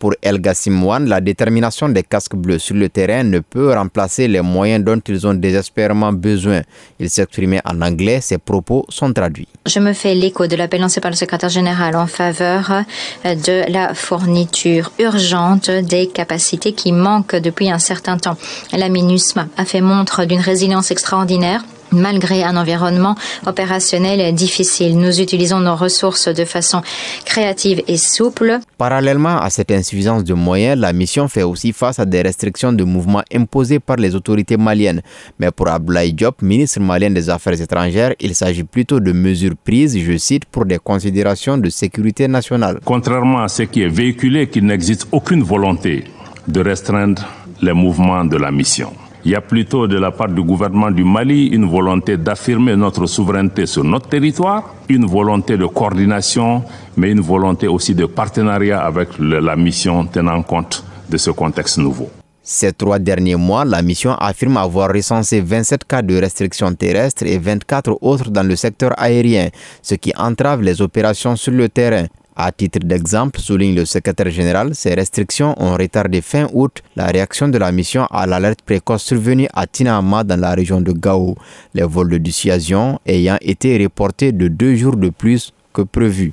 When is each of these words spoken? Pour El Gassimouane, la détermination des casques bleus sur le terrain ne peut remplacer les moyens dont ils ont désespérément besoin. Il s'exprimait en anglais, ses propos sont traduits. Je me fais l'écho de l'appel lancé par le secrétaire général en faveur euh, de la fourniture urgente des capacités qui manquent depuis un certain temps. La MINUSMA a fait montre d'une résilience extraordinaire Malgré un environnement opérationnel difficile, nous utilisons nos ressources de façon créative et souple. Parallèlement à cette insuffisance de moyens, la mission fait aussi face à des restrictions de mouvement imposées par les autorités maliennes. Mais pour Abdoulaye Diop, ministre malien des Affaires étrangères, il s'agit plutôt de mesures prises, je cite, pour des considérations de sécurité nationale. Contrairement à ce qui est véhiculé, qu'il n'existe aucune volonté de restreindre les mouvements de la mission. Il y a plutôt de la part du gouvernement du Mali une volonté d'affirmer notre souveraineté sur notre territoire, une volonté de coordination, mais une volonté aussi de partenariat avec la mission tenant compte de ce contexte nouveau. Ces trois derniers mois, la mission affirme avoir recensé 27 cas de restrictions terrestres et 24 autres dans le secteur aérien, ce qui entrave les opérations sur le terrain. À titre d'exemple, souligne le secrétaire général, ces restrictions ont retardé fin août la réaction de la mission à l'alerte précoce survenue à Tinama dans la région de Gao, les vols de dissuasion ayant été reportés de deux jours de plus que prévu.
Pour 0.00 0.14
El 0.22 0.40
Gassimouane, 0.40 1.08
la 1.08 1.20
détermination 1.20 1.88
des 1.88 2.04
casques 2.04 2.36
bleus 2.36 2.60
sur 2.60 2.76
le 2.76 2.88
terrain 2.88 3.24
ne 3.24 3.40
peut 3.40 3.74
remplacer 3.74 4.28
les 4.28 4.40
moyens 4.40 4.84
dont 4.84 5.00
ils 5.08 5.26
ont 5.26 5.34
désespérément 5.34 6.12
besoin. 6.12 6.62
Il 7.00 7.10
s'exprimait 7.10 7.60
en 7.64 7.82
anglais, 7.82 8.20
ses 8.20 8.38
propos 8.38 8.86
sont 8.90 9.12
traduits. 9.12 9.48
Je 9.66 9.80
me 9.80 9.92
fais 9.92 10.14
l'écho 10.14 10.46
de 10.46 10.54
l'appel 10.54 10.82
lancé 10.82 11.00
par 11.00 11.10
le 11.10 11.16
secrétaire 11.16 11.48
général 11.48 11.96
en 11.96 12.06
faveur 12.06 12.84
euh, 13.24 13.34
de 13.34 13.72
la 13.72 13.92
fourniture 13.92 14.92
urgente 15.00 15.68
des 15.68 16.06
capacités 16.06 16.74
qui 16.74 16.92
manquent 16.92 17.34
depuis 17.34 17.68
un 17.68 17.80
certain 17.80 18.18
temps. 18.18 18.36
La 18.72 18.88
MINUSMA 18.88 19.48
a 19.56 19.64
fait 19.64 19.80
montre 19.80 20.26
d'une 20.26 20.38
résilience 20.38 20.92
extraordinaire 20.92 21.64
Malgré 21.92 22.44
un 22.44 22.56
environnement 22.56 23.14
opérationnel 23.46 24.34
difficile, 24.34 24.98
nous 24.98 25.20
utilisons 25.20 25.60
nos 25.60 25.76
ressources 25.76 26.28
de 26.28 26.44
façon 26.44 26.82
créative 27.24 27.82
et 27.88 27.96
souple. 27.96 28.58
Parallèlement 28.76 29.38
à 29.40 29.50
cette 29.50 29.70
insuffisance 29.70 30.24
de 30.24 30.34
moyens, 30.34 30.78
la 30.78 30.92
mission 30.92 31.28
fait 31.28 31.42
aussi 31.42 31.72
face 31.72 31.98
à 31.98 32.04
des 32.04 32.22
restrictions 32.22 32.72
de 32.72 32.84
mouvement 32.84 33.22
imposées 33.34 33.80
par 33.80 33.96
les 33.96 34.14
autorités 34.14 34.56
maliennes. 34.56 35.02
Mais 35.38 35.50
pour 35.50 35.68
Abdoulaye 35.68 36.12
Diop, 36.12 36.42
ministre 36.42 36.80
malien 36.80 37.10
des 37.10 37.30
Affaires 37.30 37.60
étrangères, 37.60 38.14
il 38.20 38.34
s'agit 38.34 38.64
plutôt 38.64 39.00
de 39.00 39.12
mesures 39.12 39.56
prises, 39.64 39.98
je 39.98 40.16
cite, 40.18 40.44
pour 40.44 40.66
des 40.66 40.78
considérations 40.78 41.58
de 41.58 41.70
sécurité 41.70 42.28
nationale. 42.28 42.80
Contrairement 42.84 43.42
à 43.42 43.48
ce 43.48 43.62
qui 43.62 43.82
est 43.82 43.88
véhiculé, 43.88 44.48
qu'il 44.48 44.66
n'existe 44.66 45.06
aucune 45.12 45.42
volonté 45.42 46.04
de 46.46 46.60
restreindre 46.60 47.24
les 47.60 47.72
mouvements 47.72 48.24
de 48.24 48.36
la 48.36 48.50
mission. 48.50 48.92
Il 49.24 49.32
y 49.32 49.34
a 49.34 49.40
plutôt 49.40 49.86
de 49.88 49.98
la 49.98 50.10
part 50.10 50.28
du 50.28 50.42
gouvernement 50.42 50.90
du 50.90 51.04
Mali 51.04 51.46
une 51.48 51.66
volonté 51.66 52.16
d'affirmer 52.16 52.76
notre 52.76 53.06
souveraineté 53.06 53.66
sur 53.66 53.82
notre 53.82 54.08
territoire, 54.08 54.74
une 54.88 55.06
volonté 55.06 55.56
de 55.56 55.66
coordination, 55.66 56.62
mais 56.96 57.10
une 57.10 57.20
volonté 57.20 57.66
aussi 57.66 57.94
de 57.94 58.06
partenariat 58.06 58.80
avec 58.80 59.08
la 59.18 59.56
mission 59.56 60.04
tenant 60.06 60.42
compte 60.42 60.84
de 61.10 61.16
ce 61.16 61.30
contexte 61.30 61.78
nouveau. 61.78 62.08
Ces 62.50 62.72
trois 62.72 62.98
derniers 62.98 63.36
mois, 63.36 63.64
la 63.66 63.82
mission 63.82 64.14
affirme 64.14 64.56
avoir 64.56 64.90
recensé 64.90 65.40
27 65.42 65.84
cas 65.84 66.00
de 66.00 66.16
restrictions 66.16 66.72
terrestres 66.72 67.24
et 67.26 67.36
24 67.36 67.98
autres 68.00 68.30
dans 68.30 68.42
le 68.46 68.56
secteur 68.56 68.92
aérien, 68.96 69.50
ce 69.82 69.96
qui 69.96 70.14
entrave 70.16 70.62
les 70.62 70.80
opérations 70.80 71.36
sur 71.36 71.52
le 71.52 71.68
terrain. 71.68 72.06
À 72.40 72.52
titre 72.52 72.78
d'exemple, 72.86 73.40
souligne 73.40 73.74
le 73.74 73.84
secrétaire 73.84 74.30
général, 74.30 74.72
ces 74.72 74.94
restrictions 74.94 75.60
ont 75.60 75.72
retardé 75.76 76.20
fin 76.20 76.46
août 76.52 76.84
la 76.94 77.06
réaction 77.06 77.48
de 77.48 77.58
la 77.58 77.72
mission 77.72 78.06
à 78.12 78.26
l'alerte 78.28 78.62
précoce 78.62 79.02
survenue 79.02 79.48
à 79.52 79.66
Tinama 79.66 80.22
dans 80.22 80.38
la 80.38 80.54
région 80.54 80.80
de 80.80 80.92
Gao, 80.92 81.34
les 81.74 81.82
vols 81.82 82.10
de 82.10 82.18
dissuasion 82.18 83.00
ayant 83.04 83.38
été 83.40 83.76
reportés 83.82 84.30
de 84.30 84.46
deux 84.46 84.76
jours 84.76 84.96
de 84.96 85.08
plus 85.10 85.52
que 85.72 85.82
prévu. 85.82 86.32